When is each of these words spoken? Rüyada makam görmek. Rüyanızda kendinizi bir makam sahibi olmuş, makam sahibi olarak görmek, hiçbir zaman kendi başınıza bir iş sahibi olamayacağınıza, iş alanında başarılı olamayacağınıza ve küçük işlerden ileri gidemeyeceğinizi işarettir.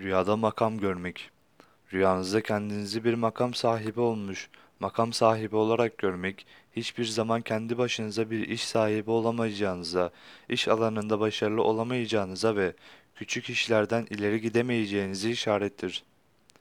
Rüyada 0.00 0.36
makam 0.36 0.78
görmek. 0.78 1.30
Rüyanızda 1.92 2.42
kendinizi 2.42 3.04
bir 3.04 3.14
makam 3.14 3.54
sahibi 3.54 4.00
olmuş, 4.00 4.50
makam 4.80 5.12
sahibi 5.12 5.56
olarak 5.56 5.98
görmek, 5.98 6.46
hiçbir 6.76 7.04
zaman 7.04 7.42
kendi 7.42 7.78
başınıza 7.78 8.30
bir 8.30 8.48
iş 8.48 8.64
sahibi 8.64 9.10
olamayacağınıza, 9.10 10.10
iş 10.48 10.68
alanında 10.68 11.20
başarılı 11.20 11.62
olamayacağınıza 11.62 12.56
ve 12.56 12.72
küçük 13.14 13.50
işlerden 13.50 14.06
ileri 14.10 14.40
gidemeyeceğinizi 14.40 15.30
işarettir. 15.30 16.04